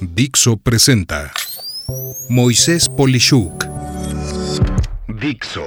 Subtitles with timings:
[0.00, 1.30] Dixo presenta
[2.28, 3.64] Moisés Polishuk.
[5.20, 5.66] Dixo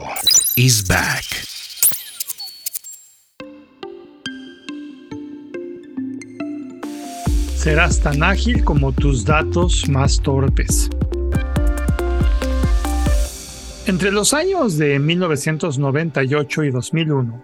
[0.56, 1.24] is back.
[7.56, 10.90] Serás tan ágil como tus datos más torpes.
[13.86, 17.44] Entre los años de 1998 y 2001,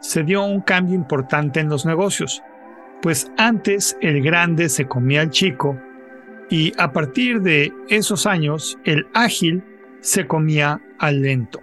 [0.00, 2.42] se dio un cambio importante en los negocios,
[3.04, 5.78] pues antes el grande se comía al chico
[6.48, 9.62] y a partir de esos años el ágil
[10.00, 11.60] se comía al lento.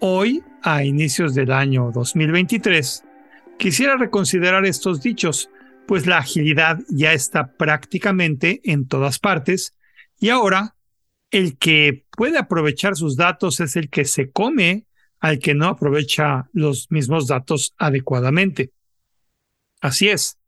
[0.00, 3.04] Hoy, a inicios del año 2023,
[3.58, 5.50] quisiera reconsiderar estos dichos,
[5.86, 9.76] pues la agilidad ya está prácticamente en todas partes
[10.18, 10.74] y ahora
[11.30, 14.86] el que puede aprovechar sus datos es el que se come
[15.20, 18.72] al que no aprovecha los mismos datos adecuadamente.
[19.84, 20.38] Así es,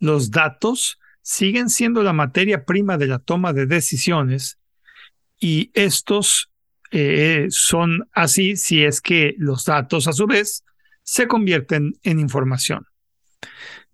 [0.00, 4.58] los datos siguen siendo la materia prima de la toma de decisiones
[5.38, 6.50] y estos
[6.90, 10.64] eh, son así si es que los datos a su vez
[11.04, 12.84] se convierten en información.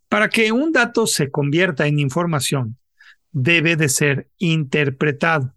[0.08, 2.78] Para que un dato se convierta en información,
[3.33, 5.55] debe de ser interpretado.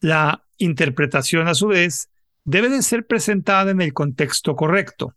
[0.00, 2.08] La interpretación a su vez
[2.44, 5.14] debe de ser presentada en el contexto correcto.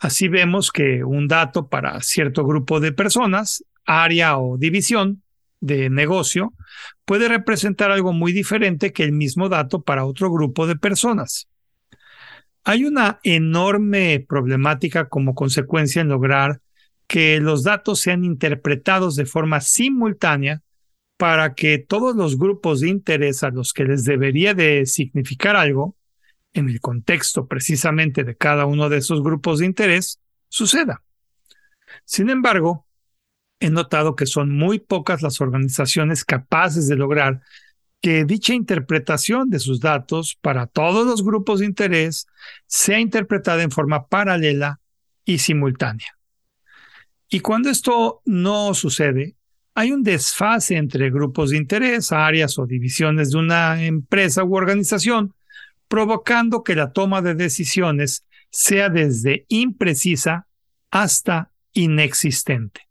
[0.00, 5.22] Así vemos que un dato para cierto grupo de personas, área o división
[5.60, 6.54] de negocio,
[7.04, 11.48] puede representar algo muy diferente que el mismo dato para otro grupo de personas.
[12.64, 16.62] Hay una enorme problemática como consecuencia en lograr
[17.06, 20.62] que los datos sean interpretados de forma simultánea
[21.18, 25.94] para que todos los grupos de interés a los que les debería de significar algo
[26.52, 31.02] en el contexto precisamente de cada uno de esos grupos de interés suceda.
[32.04, 32.86] Sin embargo,
[33.60, 37.42] he notado que son muy pocas las organizaciones capaces de lograr
[38.00, 42.26] que dicha interpretación de sus datos para todos los grupos de interés
[42.66, 44.80] sea interpretada en forma paralela
[45.24, 46.18] y simultánea.
[47.28, 49.36] Y cuando esto no sucede,
[49.74, 55.34] hay un desfase entre grupos de interés, áreas o divisiones de una empresa u organización
[55.90, 60.46] provocando que la toma de decisiones sea desde imprecisa
[60.92, 62.82] hasta inexistente.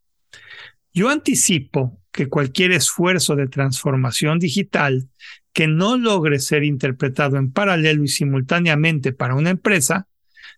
[0.93, 5.07] Yo anticipo que cualquier esfuerzo de transformación digital
[5.53, 10.09] que no logre ser interpretado en paralelo y simultáneamente para una empresa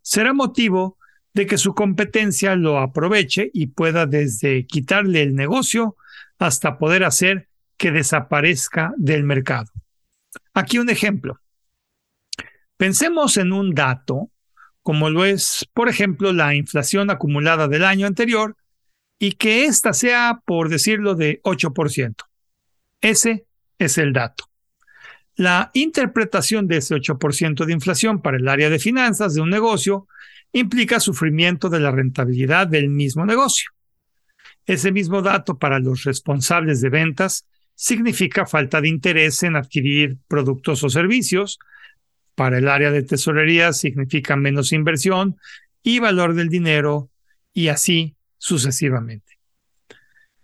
[0.01, 0.97] será motivo
[1.35, 5.95] de que su competencia lo aproveche y pueda desde quitarle el negocio
[6.39, 9.71] hasta poder hacer que desaparezca del mercado.
[10.55, 11.40] Aquí un ejemplo.
[12.81, 14.31] Pensemos en un dato,
[14.81, 18.57] como lo es, por ejemplo, la inflación acumulada del año anterior,
[19.19, 22.15] y que ésta sea, por decirlo, de 8%.
[22.99, 23.45] Ese
[23.77, 24.45] es el dato.
[25.35, 30.07] La interpretación de ese 8% de inflación para el área de finanzas de un negocio
[30.51, 33.69] implica sufrimiento de la rentabilidad del mismo negocio.
[34.65, 40.83] Ese mismo dato para los responsables de ventas significa falta de interés en adquirir productos
[40.83, 41.59] o servicios,
[42.41, 45.37] para el área de tesorería significa menos inversión
[45.83, 47.11] y valor del dinero
[47.53, 49.37] y así sucesivamente.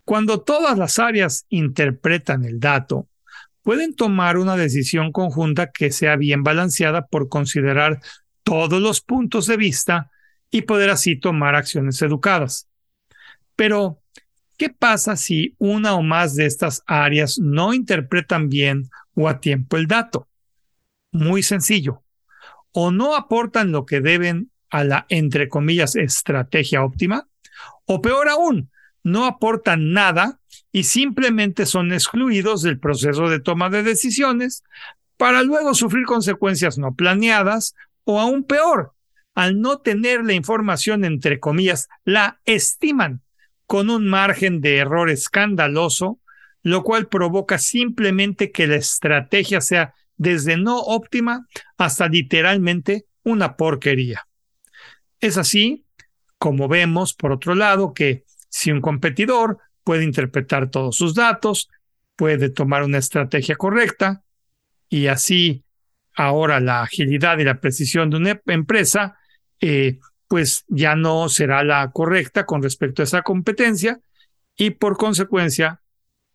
[0.06, 3.10] Cuando todas las áreas interpretan el dato,
[3.64, 8.00] pueden tomar una decisión conjunta que sea bien balanceada por considerar
[8.44, 10.12] todos los puntos de vista
[10.52, 12.68] y poder así tomar acciones educadas.
[13.56, 14.04] Pero,
[14.56, 19.78] ¿qué pasa si una o más de estas áreas no interpretan bien o a tiempo
[19.78, 20.27] el dato?
[21.18, 22.04] Muy sencillo.
[22.72, 27.28] O no aportan lo que deben a la, entre comillas, estrategia óptima,
[27.86, 28.70] o peor aún,
[29.04, 30.40] no aportan nada
[30.72, 34.64] y simplemente son excluidos del proceso de toma de decisiones
[35.16, 37.74] para luego sufrir consecuencias no planeadas
[38.04, 38.94] o aún peor,
[39.34, 43.22] al no tener la información, entre comillas, la estiman
[43.66, 46.20] con un margen de error escandaloso,
[46.64, 51.48] lo cual provoca simplemente que la estrategia sea desde no óptima
[51.78, 54.28] hasta literalmente una porquería.
[55.20, 55.86] Es así
[56.38, 61.70] como vemos, por otro lado, que si un competidor puede interpretar todos sus datos,
[62.16, 64.24] puede tomar una estrategia correcta
[64.90, 65.64] y así
[66.16, 69.18] ahora la agilidad y la precisión de una empresa,
[69.62, 74.00] eh, pues ya no será la correcta con respecto a esa competencia
[74.56, 75.82] y por consecuencia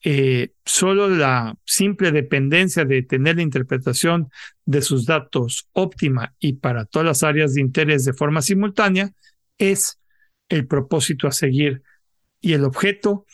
[0.04, 4.30] eh, solo la simple dependencia de tener la interpretación
[4.64, 9.12] de sus datos óptima y para todas las áreas de interés de forma simultánea
[9.58, 10.00] es
[10.48, 11.82] el propósito a seguir
[12.40, 13.26] y el objeto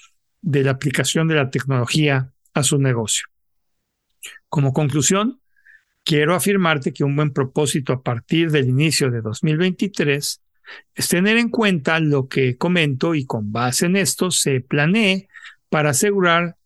[0.42, 3.26] de la aplicación de la tecnología a su negocio.
[4.50, 5.40] Como conclusión,
[6.04, 10.42] quiero afirmarte que un buen propósito a partir del inicio de 2023
[10.94, 15.28] es tener en cuenta lo que comento y con base en esto se planee
[15.70, 16.57] para asegurar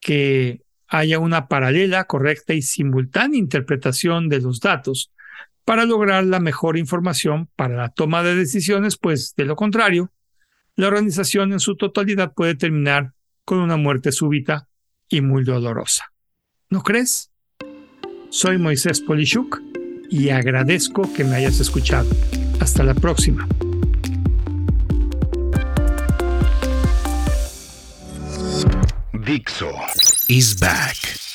[0.00, 5.12] que haya una paralela, correcta y simultánea interpretación de los datos
[5.64, 10.10] para lograr la mejor información para la toma de decisiones, pues de lo contrario,
[10.74, 13.12] la organización en su totalidad puede terminar
[13.44, 14.68] con una muerte súbita
[15.08, 16.12] y muy dolorosa.
[16.70, 17.30] ¿No crees?
[18.30, 19.60] Soy Moisés Polishuk
[20.08, 22.08] y agradezco que me hayas escuchado.
[22.60, 23.46] Hasta la próxima.
[29.24, 29.70] Dixo
[30.28, 31.29] is back.